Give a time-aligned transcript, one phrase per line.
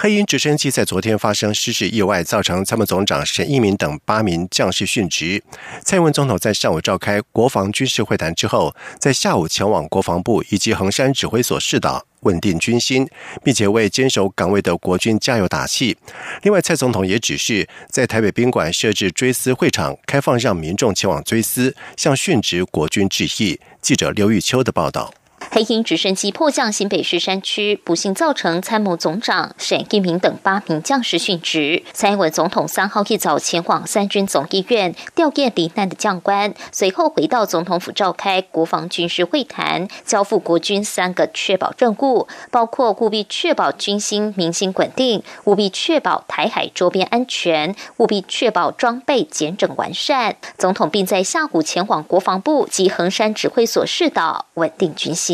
[0.00, 5.42] 黑鹰直升机在昨天发生失事意外，造成参谋总长沈一鸣等八名将士殉职。
[5.84, 13.08] 蔡英文总统在上午召开国防军事会谈之后，在下午前往国防部以及横山指挥所视导，稳定军心，
[13.42, 15.96] 并且为坚守岗位的国军加油打气。
[16.42, 23.58] 另外，蔡总统也指示在台北宾馆设置追思会场，开放让民众前往追思，向殉职国军致意。
[23.82, 25.12] 记者刘玉秋的报道。
[25.50, 31.82] 黑鹰直升机迫降新北市山区，不幸造成参谋总长沈一鸣等八名将士殉职。
[31.92, 50.36] 蔡英文总统三号一早前往三军总医院吊唁罹难的将官，随后回到总统府召开国防军事会谈，交付国军三个确保任务，包括务必确保军心民心稳定，务必确保台海周边安全，务必确保装备简整完善。
[50.56, 55.27] 总统并在下午前往国防部及横山指挥所视导，稳定军心。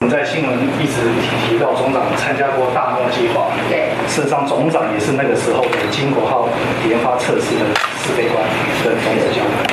[0.00, 6.46] 我们在新闻一直提提到总长参加过大梦计划，对，事实上总长也是那个时候的金国号
[6.86, 7.64] 研发测试的
[8.04, 8.44] 指挥官
[8.84, 9.66] 跟总指教官。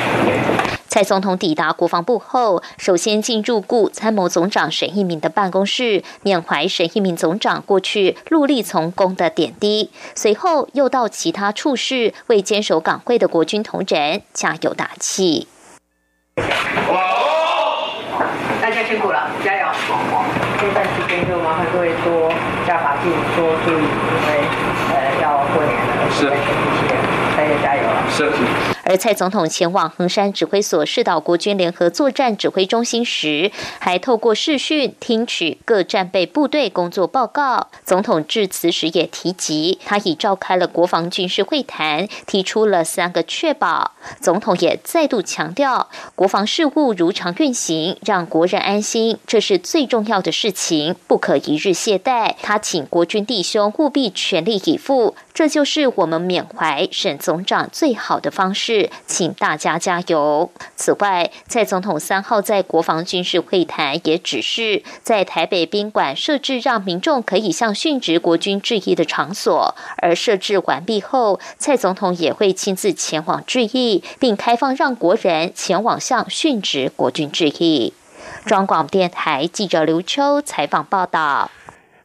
[0.88, 9.90] 蔡总统抵达国防部后，首先进入顾参谋总长沈一鸣的办公室，缅怀沈一鸣总长过去戮力从工的点滴。
[10.14, 15.48] 随后又到其他处室，为坚守岗位的国军同仁加油打气。
[18.86, 19.66] 辛苦了，加油！
[20.60, 21.26] 这段时间
[21.76, 22.32] 就麻烦各位多
[22.66, 24.48] 加把劲，多注意，因为
[24.90, 26.30] 呃要过年了，是，
[27.36, 28.75] 大家加油了，是。
[28.88, 37.66] 而蔡总统前往横山指挥所视导国军联合作战指挥中心时，还透过视讯听取各战备部队工作报告。
[37.84, 43.90] 总统致辞时也提及，他已召开了国防军事会谈，提出了三个确保。
[44.20, 52.36] 总统也再度强调，国防事务如常运行，让国人安心，这是最重要的事情，不可一日懈怠。
[52.40, 55.16] 他请国军弟兄务必全力以赴。
[55.36, 60.50] 这就是我们缅怀沈总长最好的方式，请大家加油。
[60.76, 77.92] 此外，蔡总统三号在国防军事会谈也指示，在台北宾馆设置让民众可以向殉职国军致意的场所，而设置完毕后，蔡总统也会亲自前往致意，并开放让国人前往向殉职国军致意。
[78.46, 81.50] 中广电台记者刘秋采访报道。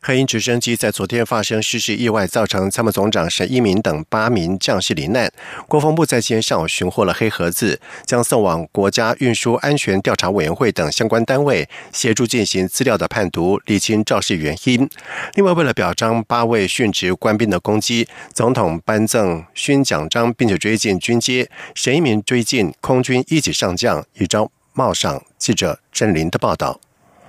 [0.03, 5.31] 黑鹰直升机在昨天发生失事意外，造成参谋总长沈一鸣等八名将士罹难。
[5.67, 14.89] 国防部在今天上午寻获了黑盒子，将送往国家运输安全调查委员会等相关单位协助进行资料的判读，理清肇事原因。
[15.35, 21.47] 另外，为了表彰八位殉职官兵的功绩，总统颁赠勋奖章，并且追进军阶。
[21.75, 25.23] 沈一鸣追进空军一级上将，一招帽上。
[25.37, 26.79] 记者郑林的报道。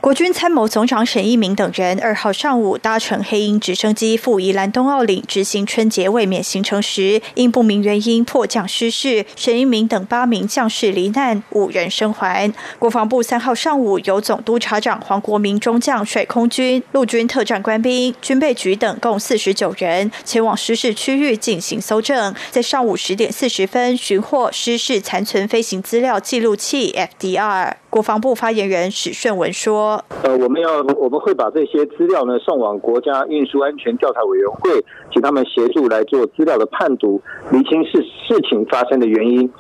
[0.03, 12.53] 国军参谋总长沈一鸣等人二号上午搭乘黑鹰直升机赴宜兰东澳岭执行春节卫冕行程时，因不明原因迫降失事，沈一鸣等八名将士罹难，五人生还。
[12.81, 27.82] 国防部三号上午由总督察长黄国明中将率空军、陆军特战官兵、军备局等共四十九人前往失事区域进行搜证，在上午十点四十分寻获失事残存飞行资料记录器 FDR。
[27.93, 34.83] 国防部发言人史顺文说：“呃，我们要我们会把这些资料呢送往国家运输安全调查委员会，
[35.13, 37.21] 请他们协助来做资料的判读，
[37.51, 39.53] 厘清事事情发生的原因。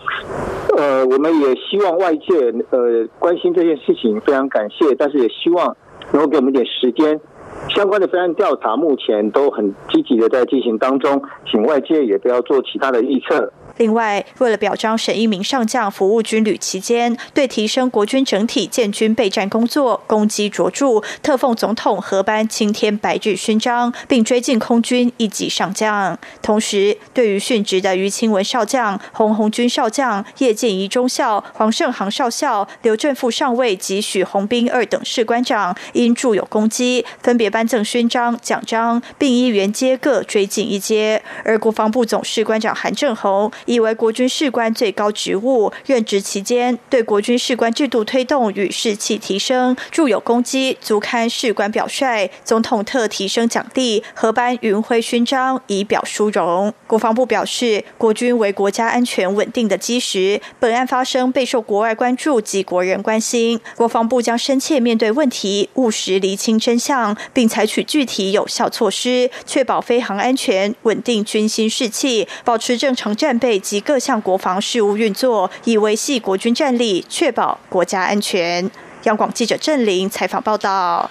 [0.78, 5.76] 呃，我们也希望外界呃关心这件事情，非常感谢，但是也希望
[6.12, 7.20] 能够给我们一点时间。
[7.68, 26.18] 相关的飞案调查目前都很积极的在进行当中，请外界也不要做其他的预测。”另外，为了表彰沈一鸣上将服务军旅期间对提升国军整体建军备战工作功绩卓著，特奉总统合颁青天白日勋章，并追进空军一级上将。
[26.42, 41.22] 同时，对于殉职的于清文少将、洪红军少将、叶建仪中校、黄胜航少校、刘正富上尉及许洪斌二等士官长，因著有功绩，分别颁赠勋章、奖章，并依原阶各追进一阶。
[41.44, 43.50] 而国防部总士官长韩正宏。
[43.66, 52.30] 以为国军士官最高职务，任职期间对国军士官制度推动与士气提升著有功绩，足堪士官表率。
[52.44, 56.72] 总统特提升奖励，合颁云辉勋章以表殊荣。
[56.86, 78.70] 国防部表示，国军为国家安全稳定的基石，本案发生备受国外关注及国人关心，国防部将深切面对问题，务实厘清真相，并采取具体有效措施，确保飞航安全，稳定军心士气，保持正常战备以及各项国防事务运作，以维系国军战力，确保国家安全。
[79.04, 81.10] 央广记者郑玲采访报道。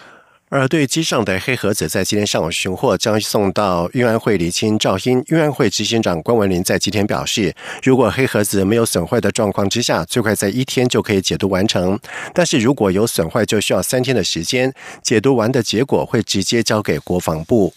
[0.49, 5.23] 而对机上的黑盒子，在今天上午寻获，将送到运安会厘清赵英。
[5.27, 11.95] 运安会执行长关文林在今天表示，如果黑盒子没有损坏的状况之下，最快在一天就可以解读完成；
[12.33, 14.73] 但是如果有损坏，就需要三天的时间。
[15.01, 17.73] 解读完的结果会直接交给国防部。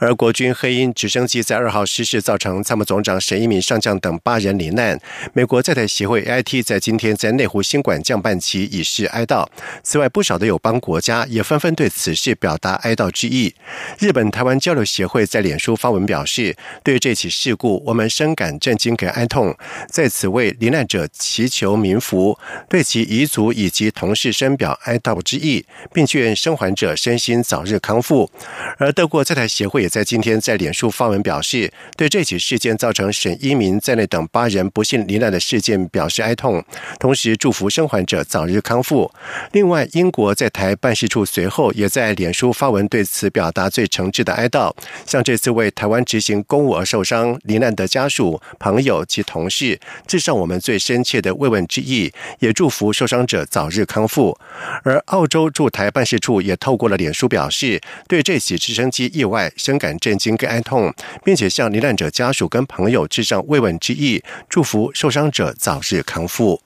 [0.00, 4.98] 而国军黑鹰直升机在二号失事，造成参谋总长沈一鸣上将等八人罹难。
[5.34, 9.46] 美国在台协会 AIT 在今天在内湖新馆降半旗以示哀悼。
[9.82, 13.54] 此外，不少的友邦国家也纷纷对此事表达哀悼之意。
[13.98, 19.54] 日本台湾交流协会在脸书发文表示，对这起事故，我们深感震惊跟哀痛，
[19.90, 22.38] 在此为罹难者祈求冥福，
[22.70, 28.30] 对其遗族以及同事深表哀悼之意，并愿生还者身心早日康复。
[28.78, 29.89] 而德国在台协会。
[29.90, 36.64] 在今天，在脸书发文表示，对这起事件造成沈一鸣在内等八人不幸罹难的事件表示哀痛，
[37.00, 39.10] 同时祝福生还者早日康复。
[39.50, 44.72] 另外，英国在台办事处随后也在脸书发文对此表达最诚挚的哀悼，
[45.04, 54.38] 向这次为台湾执行公务而受伤罹难的家属、朋友及同事致上我们最深切的慰问之意，也祝福受伤者早日康复。
[54.84, 59.79] 而澳洲驻台办事处也透过了脸书表示，对这起直升机意外深。
[59.80, 60.94] 感震惊跟哀痛，
[61.24, 66.62] 并且向罹难者家属跟朋友致上慰问之意，祝福受伤者早日康复。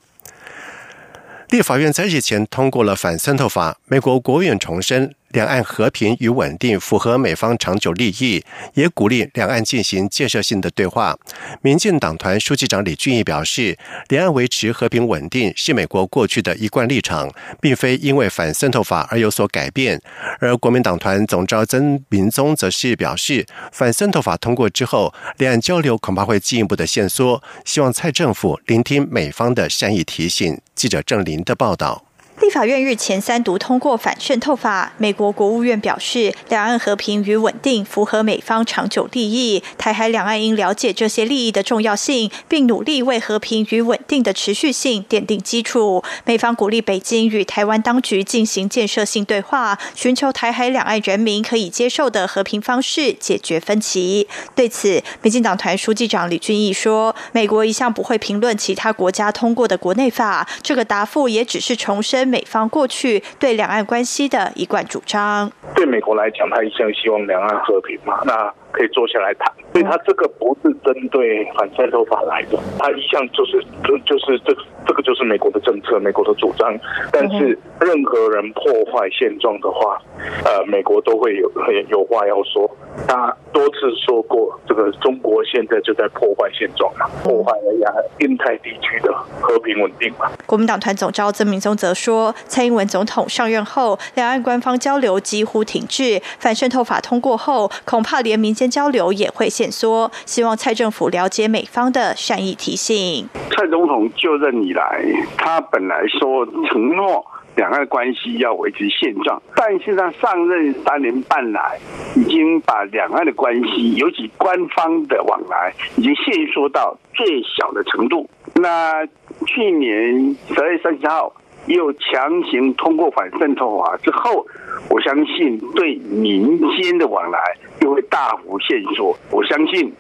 [1.51, 5.15] 立法院在日前通过了反渗透法，美国国务院重申。
[5.35, 8.43] 两岸和平与稳定符合美方长久利益，
[8.75, 11.19] 也鼓励两岸进行建设性的对话。
[11.61, 13.77] 民进党团书记长李俊毅表示，
[14.09, 17.29] 两岸维持和平稳定是美国过去的一贯立场，
[17.61, 20.01] 并非因为反渗透法而有所改变。
[20.39, 30.61] 而国民党团总召曾明宗则是表示，反渗透法通过之后，两岸交流恐怕会进一步的限缩，希望蔡政府聆听美方的善意提醒。
[30.77, 32.04] 记者郑林的报道。
[32.41, 34.93] 立法院日前三读通过反渗透法。
[34.99, 46.03] 美国国务院表示，两岸和平与稳定符合美方长久利益，台海两岸应了解这些利益的重要性，并努力为和平与稳定的持续性奠定基础。
[46.25, 54.27] 美方鼓励北京与台湾当局进行建设性对话，寻求台海两岸人民可以接受的和平方式解决分歧。
[54.57, 69.51] 对此，民进党团书记长李俊毅说：“美国一向不会评论其他国家通过的国内法，这个答复也只是重申。”美方过去对两岸关系的一贯主张，对美国来讲，他一向希望两岸和平嘛，那可以坐下来谈。
[69.73, 74.55] 所以他这个不是针对反渗透法来的，他一向就是就就是这
[74.87, 76.77] 这个就是美国的政策，美国的主张。
[77.13, 78.63] 但是任何人破
[78.93, 79.99] 坏现状的话，
[80.45, 81.51] 呃，美国都会有
[81.89, 82.69] 有话要说。
[83.09, 90.31] 他多次说过，这个中国现在就在破坏现状嘛，破坏了亚印太地区的和平稳定嘛。
[90.47, 100.11] 国民党团总召曾明宗则说，蔡英文总统上任后，两岸官方交流几乎停滞，反渗透法通过后，恐怕连民间交流也会限缩。
[100.27, 103.29] 希望蔡政府了解美方的善意提醒。
[103.51, 105.05] 蔡总统就任以来，
[105.37, 107.25] 他本来说承诺。
[107.57, 111.79] 两岸关系要维持现状，但是他上任三年半来，
[112.17, 118.29] 已经把两岸的关系，尤其官方的往来，已经限缩到最小的程度。
[118.57, 119.07] 那
[119.47, 121.33] 去年十二月三十号
[121.67, 124.47] 又强行通过反渗透法之后，
[124.89, 127.39] 我相信对民间的往来
[127.81, 129.17] 又会大幅限缩。
[129.31, 129.93] 我相信。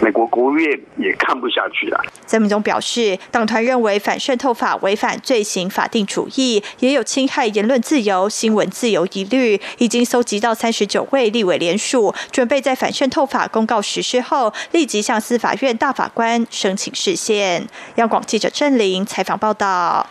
[0.00, 2.00] 美国国务院也看不下去了。
[2.26, 17.66] 曾明忠表示，党团认为反渗透法违反罪行法定主义，也有侵害言论自由、新闻自由疑虑，已经搜集到三十九位立委联署，准备在反渗透法公告实施后，立即向司法院大法官申请释宪。
[17.96, 20.06] 央广记者郑玲采访报道。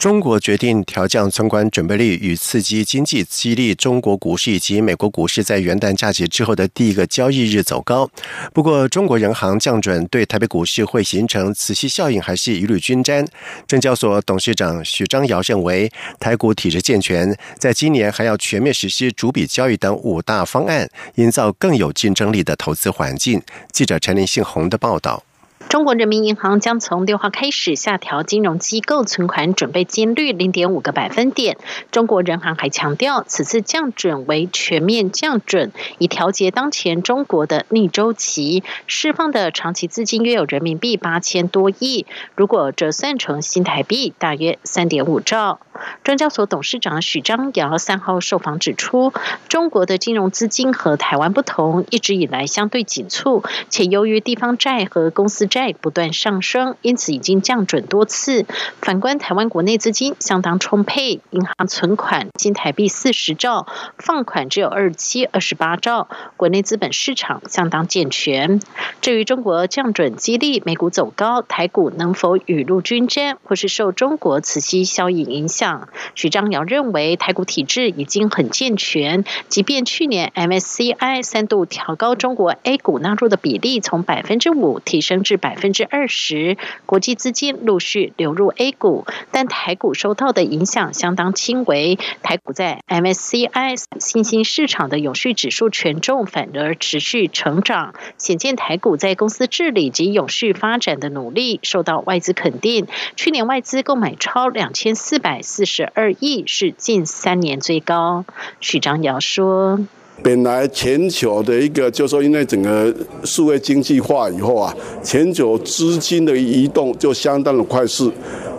[0.00, 8.10] 中国决定调降存款准备率与刺激经济，激励中国股市以及美国股市在元旦假期之后的第一个交易日走高。
[8.54, 13.22] 不过，中国人行降准对台北股市会形成磁吸效应，还是一律均沾？
[13.66, 23.42] 证交所董事长许章尧认为，台股体制健全，在今年还要全面实施逐笔交易等五大方案，营造更有竞争力的投资环境。
[23.70, 25.22] 记者陈林信宏的报道。
[25.70, 31.58] 中国人民银行将从六号开始下调金融机构存款准备金率零点五个百分点。
[31.92, 45.60] 中国人行还强调，此次降准为全面降准，以调节当前中国的逆周期，释放的长期资金约有人民币八千多亿，如果折算成新台币，大约三点五兆。
[46.02, 49.12] 证交所董事长许章尧三号受访指出，
[49.48, 58.46] 中国的金融资金和台湾不同，一直以来相对紧促，且由于地方债和公司债不断上升，因此已经降准多次。
[58.80, 63.66] 反观台湾国内资金相当充沛，银行存款新台币四十兆，
[63.98, 68.60] 放款只有二七二十八兆，国内资本市场相当健全。
[69.00, 75.88] 至于中国降准激励美股走高，台股能否雨露均沾，或是受中国磁吸效应影响？
[76.14, 91.98] 许章尧认为，台股体制已经很健全，即便去年 MSCI 三度调高中国 A 股纳入的比例，从百分之五提升至百百分之二十，国际资金陆续流入 A 股，但台股受到的影响相当轻微。
[92.22, 102.88] 台股在 MSCI 新兴市场的永续指数权重反而持续成长，显见台股在公司治理及永续发展的努力受到外资肯定。
[103.14, 105.60] 去年外资购买超两千四百四。
[105.60, 108.24] 四十二亿是近三年最高。
[108.60, 109.78] 许章尧说
[110.22, 118.12] ：“本来全球的一个，就说因为整个数位经济化以后啊，全球资金的移动就相当的快速。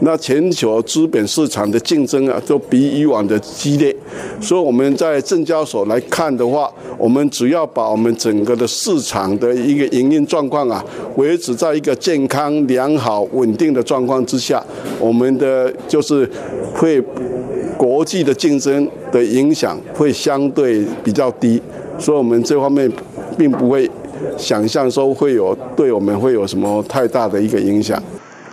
[0.03, 3.95] 那全球资本市场的竞争啊，都比以往的激烈。
[4.41, 10.83] 所以我们在证交所来看的话，我们只要把我们整个的市场的一个营运状况啊，
[11.17, 14.65] 维持在一个健康、良好、稳定的状况之下，
[14.99, 16.27] 我们的就是。”
[16.73, 17.03] 会
[17.81, 21.59] 国际的竞争的影响会相对比较低，
[21.97, 22.87] 所以我们这方面
[23.35, 23.89] 并不会
[24.37, 27.99] 想象说会有对我们会有什么太大的一个影响。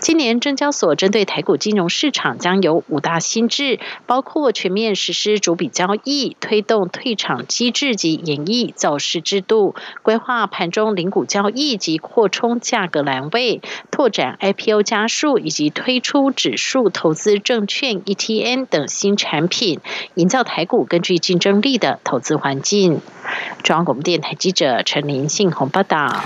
[0.01, 19.81] 今年证交所针对台股金融市场将有五大新制，包括全面实施主笔交易、推动退场机制及演绎造势制度、规划盘中零股交易及扩充价格栏位、拓展 IPO 加速以及推出指数投资证券 ETN 等新产品，
[20.15, 23.01] 营造台股更具竞争力的投资环境。
[23.63, 26.25] 中央广播电台记者陈林信宏报道。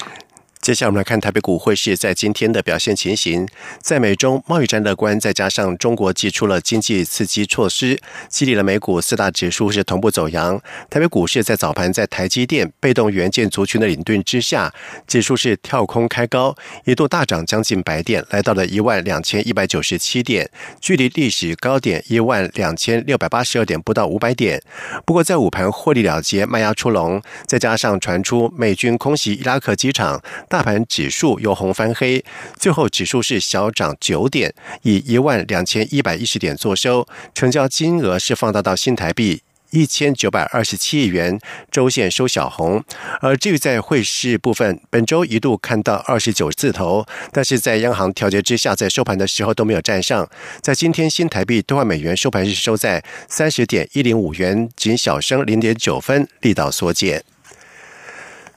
[0.62, 3.49] 接下来我们来看台北股汇市在今天的表现情形。
[3.81, 10.62] 在美中贸易战乐观，再加上中国寄出了经济刺激措施，激励了美股四大指数是同步走阳。
[10.88, 14.73] 台北股市在早盘在台积电、被动元件族群的领盾之下，
[15.04, 16.54] 指数是跳空开高，
[16.85, 20.49] 一度大涨将近百点，来到了一万两千一百九十七点，
[20.81, 24.62] 距离历史高点一万两千六百八十二点不到五百点。
[25.04, 30.23] 不过在午盘获利了结，卖压出笼，再加上传出美军空袭伊拉克机场。
[30.52, 32.23] 大盘指数由红翻黑，
[32.59, 39.40] 最后指数是小涨九点，以一万两千一百一十点作收，成交金额是放大到新台币
[39.71, 41.40] 一千九百二十七亿元，
[41.71, 42.85] 周线收小红。
[43.23, 50.28] 而至于在汇市部分，本周一度看到二十九字头，但是在央行调节之下，在收盘的时候都没有站上。
[50.61, 57.25] 在今天新台币兑换美元收盘是收在三十点一零五元，仅小升零点九分，力道缩减。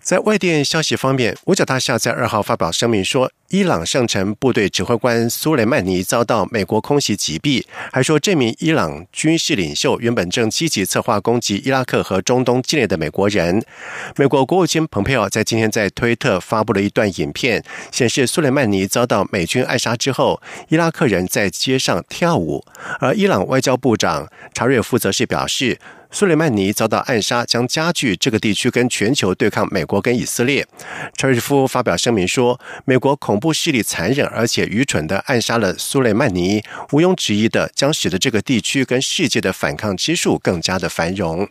[0.06, 13.66] 在外电消息方面，五角大厦在二号发表声明说，伊朗圣城部队指挥官苏雷曼尼遭到美国空袭击毙，还说这名伊朗军事领袖原本正积极策划攻击伊拉克和中东境内的美国人。
[14.16, 22.64] 美国国务卿蓬佩奥在今天在推特发布了一段影片，显示苏雷曼尼遭到美军暗杀之后，伊拉克人在街上跳舞，
[23.00, 25.80] 而伊朗外交部长查瑞夫则是表示。
[26.16, 30.66] 苏雷曼尼遭到暗杀，将加剧这个地区跟全球对抗美国跟以色列。
[31.18, 32.58] 查瑞夫发表声明说
[32.88, 41.50] ：“美国恐怖势力残忍而且愚蠢的暗杀了苏雷曼尼，毋庸置疑的将使得这个地区跟世界的反抗基数更加的繁荣。”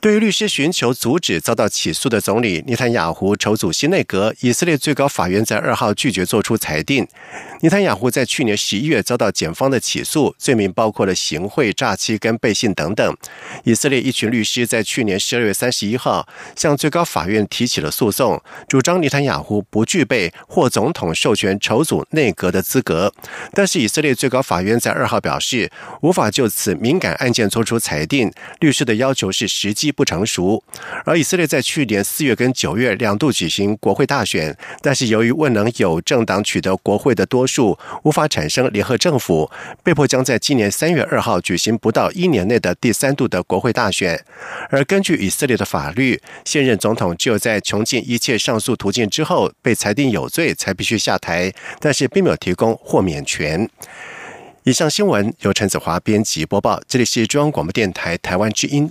[0.00, 7.04] 对于律师寻求阻止遭到起诉的总理尼坦雅胡筹组新内阁，以色列最高法院在二号拒绝作出裁定。
[7.62, 13.16] 尼坦雅胡在去年十一月遭到检方的起诉，罪名包括了行贿、诈欺跟背信等等。
[13.64, 23.12] 以色列一群律师在去年十二月三十一号向最高法院提起了诉讼，主张尼坦雅胡不具备获总统授权筹组内阁的资格。
[23.52, 25.68] 但是以色列最高法院在二号表示，
[26.02, 28.32] 无法就此敏感案件作出裁定。
[28.60, 29.87] 律师的要求是实际。
[29.90, 30.62] 不成熟。
[31.04, 39.50] 而以色列在去年四月跟九月两度举行国会大选，但是由于未能有政党取得国会的多数，无法产生联合政府，
[39.82, 44.24] 被迫将在今年三月二号举行不到一年内的第三度的国会大选。
[44.70, 53.68] 而根据以色列的法律，现任总统只有在穷尽一切上诉途径之后被裁定有罪，才必须下台，但是并没有提供豁免权。
[54.64, 58.90] 以上新闻由陈子华编辑播报，这里是中央广播电台台湾之音。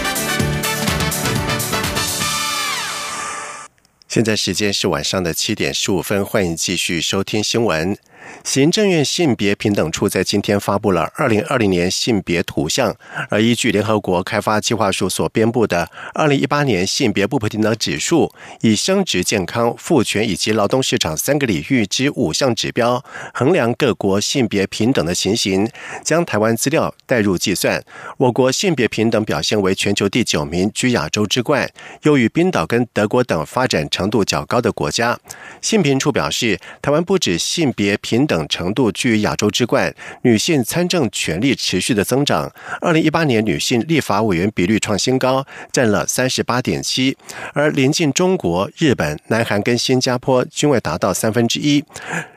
[4.11, 7.97] 现在时间是晚上的七点十五分，欢迎继续收听新闻。
[8.43, 12.95] 行政院性别平等处在今天发布了二零二零年性别图像，
[13.29, 25.69] 而依据联合国开发计划署所编布的二零一八年性别不平等指数，以生殖健康、父权以及劳动市场三个领域之五项指标衡量各国性别平等的情形，
[26.03, 27.83] 将台湾资料带入计算。
[28.17, 31.69] 我国性别平等表现为全球第九名，居亚洲之冠，
[32.03, 35.19] 优于冰岛跟德国等发展程度较高的国家。
[35.61, 42.51] 性平处表示，台湾不止性别平平等程度居于亚洲之冠，女性参政权力持续的增长。
[42.79, 47.17] 二零一八年女性立法委员比率创新高，占了三十八点七，
[47.53, 51.83] 而临近中国、日本、南韩跟新加坡均未达到三分之一。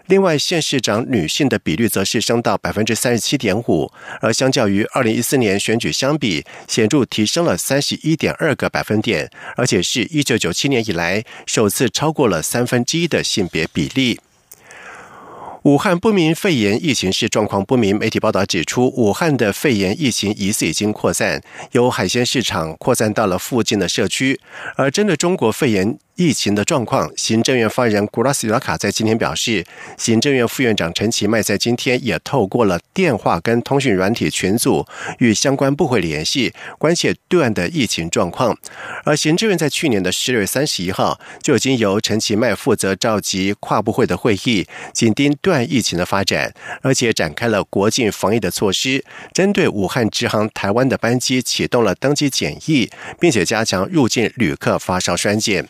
[0.07, 3.91] 另外，县市长女性的比率则是升到百分之三十七点五，
[4.23, 14.19] 而相较于二零一四年选举相比，显著提升了三十一点二个百分点，而且是一九九七年以来首次超过了三分之一的性别比例。
[15.65, 17.99] 武汉不明肺炎疫情是状况不明。
[17.99, 21.43] 媒体报道指出，武汉的肺炎疫情疑似已经扩散，
[21.73, 24.39] 由海鲜市场扩散到了附近的社区。
[24.77, 29.65] 而针对中国肺炎，疫情的状况，行政院发言人古拉斯拉卡在今天表示，
[29.99, 34.87] 行政院副院长陈其迈在今天也透过了电话跟通讯软体群组
[35.19, 38.57] 与相关部会联系，关切对岸的疫情状况。
[39.05, 55.67] 而行政院在去年的十月三十一号就已经由陈其迈负责召集跨部会的会议，紧盯对岸疫情的发展，而且展开了国境防疫的措施，针对武汉直航台湾的班机启动了登机检疫，并且加强入境旅客发烧栓检。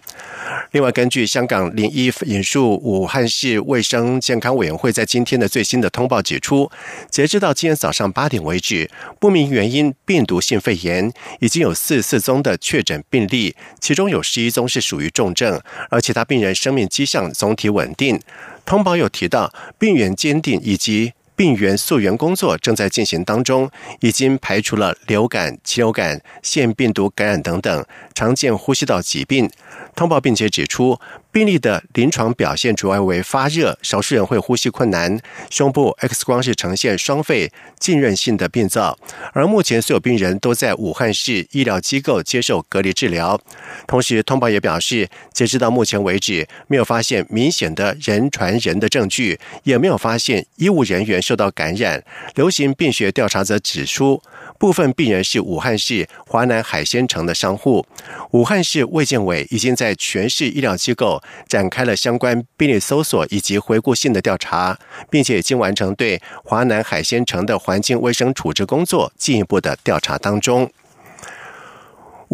[0.72, 6.70] 另外，根据香港零一引述武汉市卫生健康委员会在今天的最新的通报指出，
[7.10, 18.20] 截至到今天早上八点为止，不明原因病毒性肺炎已经有四四宗的确诊病例，其中有十一宗是属于重症，而其他病人生命迹象总体稳定。
[18.64, 21.12] 通报有提到病原鉴定以及。
[21.36, 23.70] 病原溯源工作正在进行当中，
[24.00, 29.50] 已经排除了流感、禽流感、腺病毒感染等等常见呼吸道疾病。
[29.96, 30.98] 通报并且指出。
[31.34, 35.20] 病例的临床表现主要为发热，少数人会呼吸困难。
[35.50, 38.96] 胸部 X 光是呈现双肺浸润性的病灶，
[39.32, 43.40] 而目前所有病人都在武汉市医疗机构接受隔离治疗。
[43.88, 52.04] 同时，通报也表示，截止到目前为止，没有发现明显的人传人的证据，也没有发现医务人员受到感染。
[52.36, 54.22] 流行病学调查则指出。
[54.56, 57.84] 部分病人是武汉市华南海鲜城的商户。
[58.30, 64.78] 武汉市卫健委已经在全市医疗机构展开了相关病例搜索以及回顾性的调查，
[65.10, 70.70] 并且已经完成对华南海鲜城的环境卫生处置工作进一步的调查当中。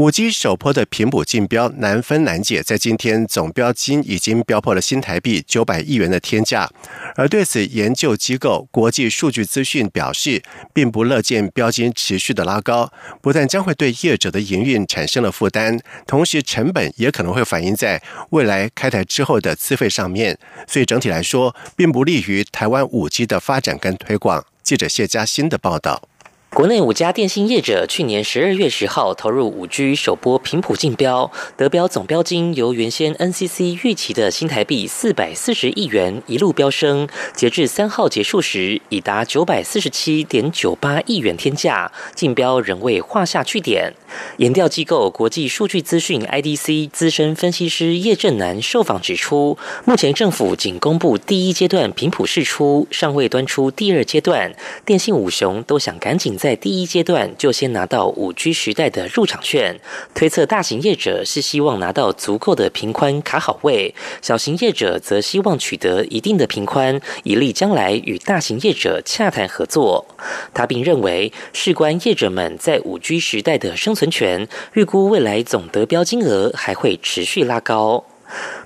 [0.00, 6.70] 五 G 首波的频谱竞标难分难解，在今天总标金已经标破了新台币九百亿元的天价，
[7.16, 24.46] 而对此研究机构国际数据资讯表示，并不乐见标金持续的拉高，不但将会对业者的营运产生了负担，同时成本也可能会反映在未来开台之后的资费上面，所以整体来说，并不利于台湾五 G 的发展跟推广。
[24.62, 26.10] 记者谢佳欣的报道。
[26.52, 43.94] 国内五家电信业者去年十二月十号投入五 G 首波频谱竞标，得标总标金由原先 NCC 预期的新台币四百四十亿元一路飙升，截至三号结束时已达九百四十七点九八亿元天价，竞标仍未画下句点。
[44.38, 54.52] 研调机构国际数据资讯 IDC 资深分析师叶正南受访指出，目前政府仅公布第一阶段频谱释出，尚未端出第二阶段，
[54.84, 56.39] 电信五雄都想赶紧。
[56.40, 59.79] 在第一阶段就先拿到五 G 时代的入场券，
[60.14, 70.07] 推测大型业者是希望拿到足够的频宽卡好位，小型业者则希望取得一定的频宽，以利将来与大型业者洽谈合作。
[70.55, 78.07] 他并认为，事关业者们在五 G 时代的生存权，预估未来总得标金额还会持续拉高。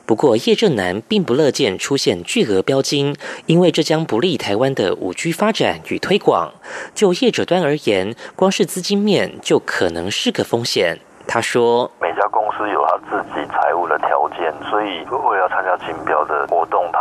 [0.06, 6.52] 不过，叶正南并不乐见出现巨额标金，因为这将不利台湾的五 G 发展与推广。
[6.94, 10.98] 就业者端而言，光是资金面就可能是个风险。
[11.26, 17.00] 他说：“每家公司有他自己财务的条件，所以如果要参加竞标的活动，他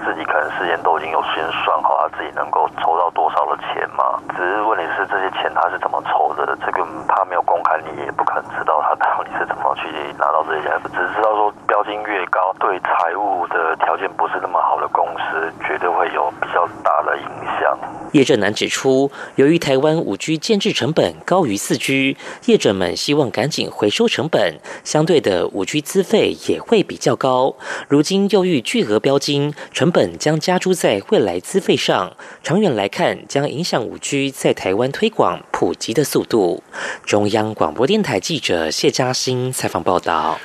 [0.00, 4.16] 自己可能事先都已经有先算好，他自己能够筹到多少的钱嘛。
[4.36, 10.72] 只是问题是这些钱他是怎么筹的，这个他没有公开，你也不可能知道他到底是怎么去拿到这些钱。
[10.92, 17.24] 只知道说标金越高，对财务的条件不是那么好的公司，绝对会有比较大的影
[17.60, 17.76] 响。”
[18.12, 27.54] 叶正南指出，由于台湾五 G 建制成本高于四 G，业者们希望赶紧回收成本，相对的五 G 资费也会比较高。
[27.88, 36.62] 如今又遇巨额标金，成本将加诸在未来资费上，长远来看将影响五 G 在台湾推广普及的速度。
[37.04, 40.38] 中央广播电台记者谢嘉欣采访报道。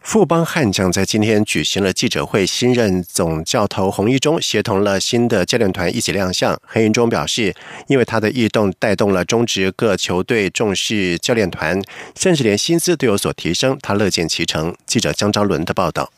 [0.00, 6.58] 富邦悍将在今天举行了记者会，新任总教头洪一中协同了新的教练团一起亮相。
[6.66, 7.54] 洪一中表示，
[7.86, 11.82] 因为他的异动带动了中职各球队重视教练团，
[12.18, 14.74] 甚至连薪资都有所提升，他乐见其成。
[14.86, 16.10] 记者江昭伦的报道。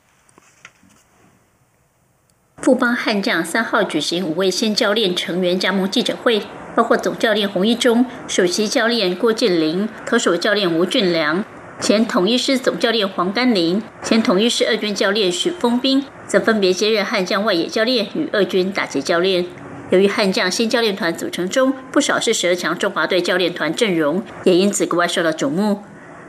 [2.62, 6.42] 富邦悍将三号举行五位新教练成员加盟记者会，
[6.77, 11.44] 包括总教练洪一中、首席教练郭建林、投手教练吴俊良。
[11.81, 19.44] 前统一师总教练黄甘霖、前统一师二军教练许峰斌，则分别接任悍将外野教练与二军打击教练。
[19.90, 25.83] 由于悍将新教练团组成中不少是十二强中华队教练团阵容，也因此格外受到瞩目。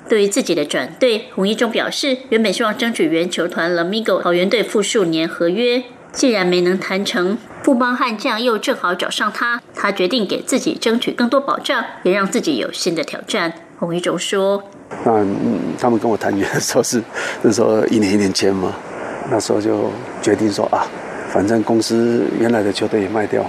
[0.10, 5.84] 对于自己的转队，洪一中表示，原本希望争取原球团 Lamigo 桃园队复数年合约，
[6.14, 13.52] 既然没能谈成，富邦悍将又正好找上他，他决定给自己争取更多保障，也让自己有新的挑战。
[13.80, 14.64] 洪一中说。
[15.04, 15.26] 那
[15.80, 17.02] 他们跟我谈约的时候是
[17.42, 18.74] 那时候一年一年签嘛，
[19.32, 19.90] 那时候就
[20.22, 20.86] 决定说啊，
[21.32, 23.42] 反正公司原来的球队也卖掉，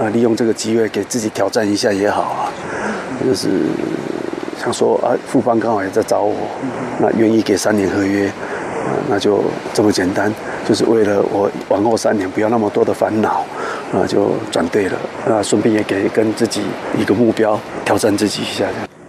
[0.00, 2.52] 啊，利用这个机会给自己挑战一下也好啊，
[3.24, 3.48] 就是
[4.58, 6.34] 想说啊，富邦刚好也在找我，
[7.00, 8.30] 那愿意给三年合约，
[9.08, 10.32] 那就这么简单，
[10.68, 13.44] 就是为了我往后三年不要那么多的烦恼，
[13.92, 16.62] 啊，就转队了，那，顺便也给跟自己
[16.98, 18.66] 一个目标，挑战自己一下。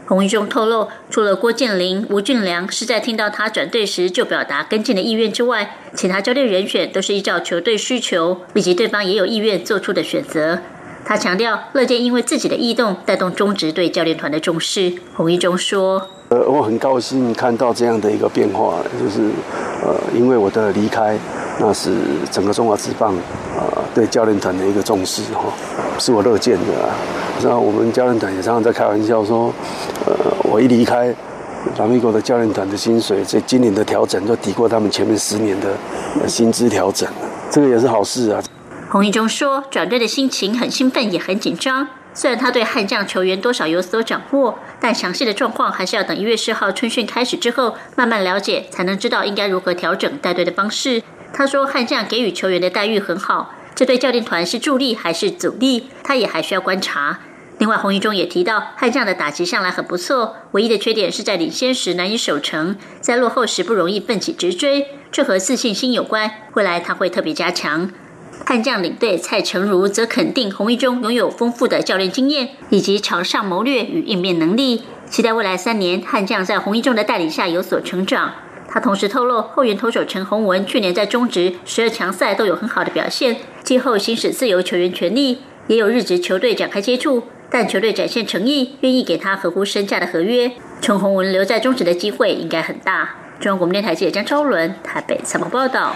[0.07, 10.59] 洪一中透露，除了郭建林、吴俊良是在听到他转队时就表达跟进的意愿之外，其他教练人选都是依照球队需求以及对方也有意愿做出的选择。
[11.05, 14.93] 他强调，乐见因为自己的异动带动中职对教练团的重视。
[15.15, 19.19] 洪一中说：“呃，我很高兴看到这样的一个变化，就是
[19.83, 21.17] 呃，因为我的离开，
[21.59, 21.93] 那是
[22.31, 23.13] 整个中华职棒
[23.57, 25.51] 呃对教练团的一个重视哈，
[25.99, 26.89] 是我乐见的。”
[27.43, 29.53] 那我们教练团也常常在开玩笑说，
[30.05, 30.13] 呃，
[30.43, 31.13] 我一离开，
[31.77, 37.09] 拉米狗的教练团的薪水，这今年的调整就抵过他们前面十年的薪资调整
[37.49, 38.41] 这个也是好事啊。
[38.89, 41.85] 洪一中说，转队的心情很兴奋，也很紧张。
[42.13, 51.01] 虽然他对悍将球员多少有所掌握，但详细的状况还是要等一月四号春训开始之后慢慢了解，才能知道应该如何调整带队的方式。
[51.33, 57.19] 他说，悍将给予球员的待遇很好，这对教练团是助力还是阻力，他也还需要观察。
[57.57, 66.29] 另外，洪一中也提到，悍将的打击向来很不错，唯一的缺点是在领先时难以守城，在落后时不容易奋起直追，这和自信心有关。
[66.55, 67.91] 未来他会特别加强。
[68.45, 78.33] 悍将领队蔡成儒则肯定洪一中拥有丰富的教练经验以及场上谋略与应变能力，期待未来三年悍将在洪一中的带领下有所成长。
[78.67, 87.23] 他同时透露，后援投手陈宏文去年在中职十二强赛都有很好的表现，今后行使自由球员权利，也有日职球队展开接触。
[87.49, 93.15] 但球队展现诚意，愿意给他合乎身价的合约，陈宏文留在中职的机会应该很大。
[93.41, 95.95] 中央广播电台记者江超伦台北采访报道。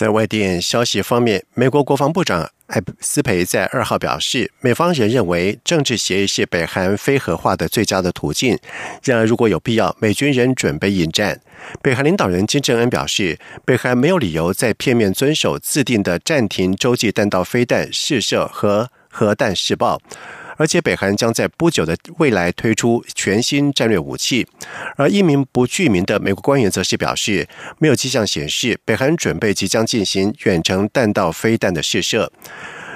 [0.00, 8.58] 在外电消息方面，美国国防部长艾斯培在二号表示，美方仍认为政治协议是北韩非核化的最佳的途径。
[9.04, 11.38] 然而，如果有必要，美军仍准备应战。
[11.82, 20.00] 北韩领导人金正恩表示，北韩没有理由在片面遵守自定的暂停洲际弹道飞弹试射和核弹试爆。
[20.60, 24.46] 而且，北韩将在不久的未来推出全新战略武器。
[24.96, 32.30] 而一名不具名的美国官员则是表示，没有迹象显示北韩准备即将进行远程弹道飞弹的试射。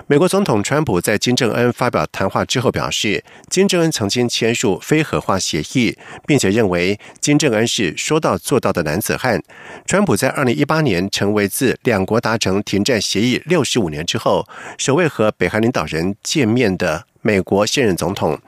[0.06, 5.96] 美国总统川普在金正恩发表谈话之后表示，金正恩曾经签署非核化协议，
[6.26, 9.42] 并且认为金正恩是说到做到的男子汉。
[9.86, 14.46] 川普在二零一八年成为自两国达成停战协议六十五年之后，
[14.76, 17.06] 首位和北韩领导人见面的。
[17.24, 18.38] 美国现任总统，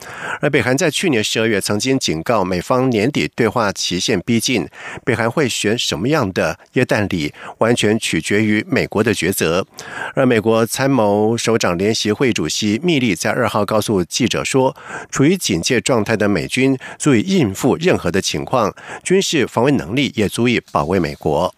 [0.42, 4.68] 而北韩在去年十二月曾经警告美方，年底对话期限逼近，
[5.02, 9.66] 北韩会选什么样的耶诞礼，完全取决于美国的抉择。
[10.14, 14.76] 而美国参谋首长联席会主席密利在二号告诉记者说，
[15.10, 21.54] 处于警戒状态的美军足以应付任何的情况，军事防卫能力也足以保卫美国。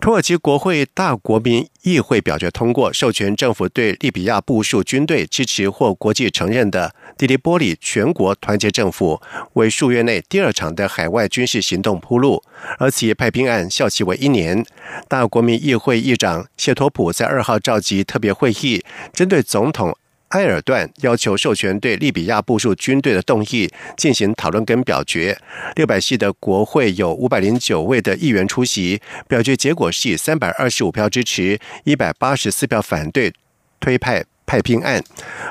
[0.00, 9.20] 土耳其国会大国民议会表决通过，授权政府对利比亚部署军队，支持或国际承认的迪利波里全国团结政府，
[9.52, 12.42] 为数月内第二场的海外军事行动铺路。
[12.78, 14.64] 而此派兵案效期为一年。
[15.06, 18.82] 大国民议会议长谢托普在二号召集特别会议，
[19.12, 19.94] 针对总统。
[20.30, 25.36] 埃尔段要求授权对利比亚部署军队的动议进行讨论跟表决。
[25.76, 33.32] 六百系的国会有五百零九位的议员出席，表决结果是以三百二十五票支持，一百八十四票反对
[33.80, 34.24] 推派。
[34.50, 35.00] 派兵案，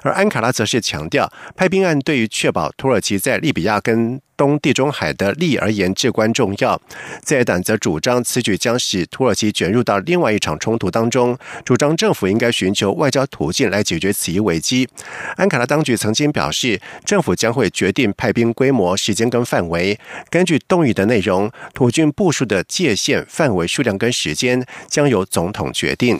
[0.04, 6.82] 而安卡拉则是强调，派兵案对于确保土耳其在利比亚跟东地中海的利益而言至关重要。
[7.24, 14.90] 在野党则主张此举将使土耳其卷入到另外一场冲突当中，主张政府应该寻求外交途径来解决此一危机。
[15.38, 19.98] 安卡拉当局曾经表示，政府将会决定派兵规模、时间跟范围。
[20.30, 26.20] 根据动议的内容，土军部署的界限、范围、数量跟时间将由总统决定。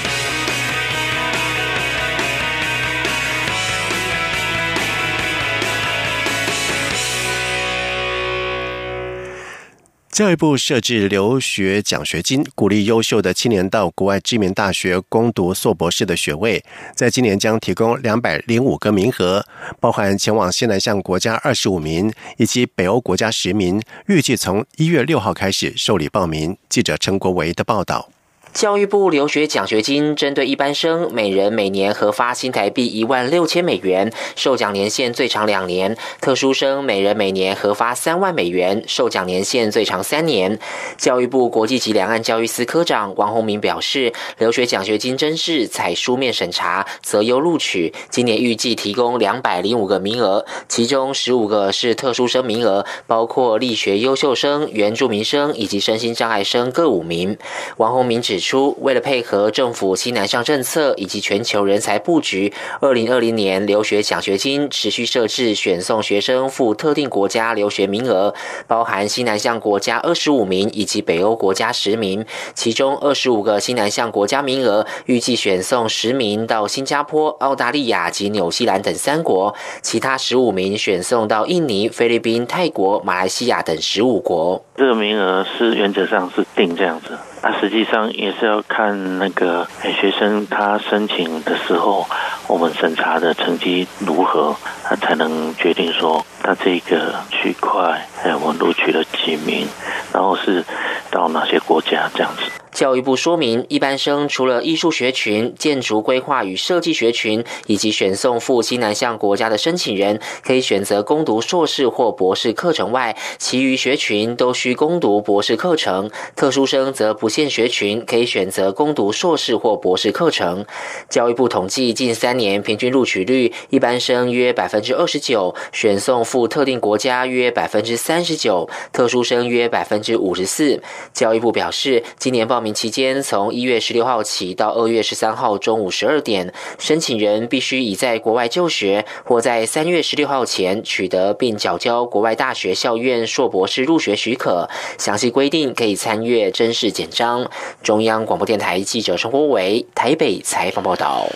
[10.11, 16.61] 教育部设置留学奖学金，鼓励优秀的青年到国外知名大学攻读硕博士的学位。
[16.93, 19.45] 在今年将提供两百零五个名额，
[19.79, 23.81] 包含前往西南向国家二十五名，以及北欧国家十名。
[24.07, 26.57] 预计从一月六号开始受理报名。
[26.67, 28.09] 记者陈国维的报道。
[28.53, 40.59] 教育部留学奖学金针对一般生，每人每年核发新台币一万六千美元，受奖年限最长两年；特殊生每人每年核发三万美元，受奖年限最长三年。
[40.97, 47.93] 教育部国际及两岸教育司科长王宏明表示，留学奖学金真试采书面审查，择优录取。
[48.09, 57.37] 今年预计提供两百零五个名额，其中十五个是特殊生名额，包括力学优秀生、原住民生以及身心障碍生各五名。
[57.77, 58.40] 王宏明指。
[58.41, 62.51] 出，为了配合政府西南向政策以及全球人才布局，
[62.81, 68.33] 二零二零年留学奖学金持续设置选送学生赴特定国家留学名额，
[68.67, 72.25] 包含西南向国家二十五名以及北欧国家十名。
[72.55, 84.63] 其中二十五个西南向国家名额，预计选送十名到新加坡、澳大利亚及纽西兰等三国，其他十五名选送到印尼、菲律宾、泰国、马来西亚等十五国。
[84.75, 87.17] 这个名额是原则上是定这样子。
[87.43, 92.05] 那实际上也是要看那个学生他申请的时候，
[92.51, 99.65] 我们审查的成绩如何，他才能决定说他这个区块，哎，我录取了几名，
[100.11, 100.61] 然后是
[101.09, 102.43] 到哪些国家这样子。
[102.73, 116.09] 教育部说明，一般生除了艺术学群、建筑规划与设计学群，以及选送赴西南向国家的申请人，可以选择攻读硕士或博士课程外，其余学群都需攻读博士课程。
[116.33, 120.65] 特殊生则不限学群，可以选择攻读硕士或博士课程。
[121.09, 130.81] 教育部统计，近三年年平均录取率，一般生约百分之二十九，选送赴特定国家约百分之三十九，特殊生约百分之五十四。
[131.13, 144.67] 教育部表示，今年报名期间，从一月十六号起到二月十三号中午十二点，申请人必须已在国外就学，或在三月十六号前取得并缴交国外大学校院硕博士入学许可。
[144.97, 147.49] 详细规定可以参阅真试简章。
[147.83, 151.27] 中央广播电台记者陈国伟台北采访报道。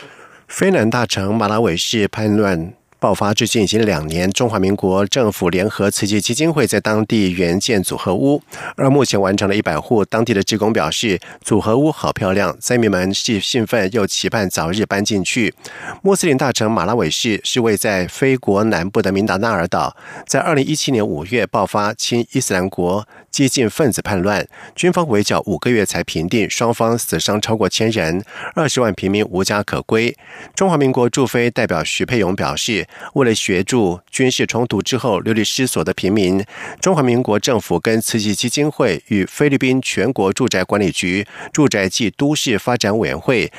[0.48, 2.74] 非南大城马拉韦市叛乱。
[2.98, 8.42] 爆发至今已经两年，中华民国政府联合慈济基金会在当地援建组合屋，
[8.76, 10.04] 而目前完成了一百户。
[10.06, 15.54] 当地的职工表示，组合屋好漂亮，灾民们既兴奋又期盼早日搬进去。
[16.02, 23.08] 穆斯林大城马拉韦市是位在非国南部的明达纳尔岛，在二零一七年五月爆发亲伊斯兰国。
[23.36, 30.16] 激进分子叛乱，军方围剿五个月才平定，双方死伤超过千人，二十万平民无家可归。
[30.56, 36.42] 中华民国驻菲代表徐佩勇表示，为了协助军事冲突之后流离失所的平民，
[36.80, 43.52] 中华民国政府跟慈济基金会与菲律宾全国住宅管理局住宅暨都市发展委员会。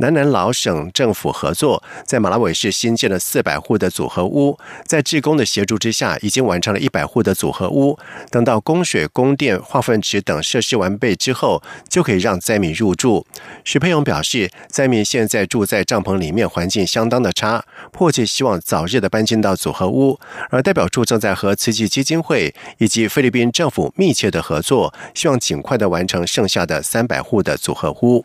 [0.00, 7.98] 南南老省政府合作，在马拉韦市新建了四百户的组合屋，在志工的协助之下，已经完成了一百户的组合屋。
[8.30, 13.26] 等到供水、供电、化粪池等设施完备之后，就可以让灾民入住。
[13.62, 20.18] 许佩勇表示，灾民现在住在帐篷里面，环境相当的差，迫切希望早日的搬进到组合屋。
[20.48, 28.24] 而代表处正在和慈济基金会以及菲律宾政府密切的合作，希望尽快的完成剩下的三百户的组合屋。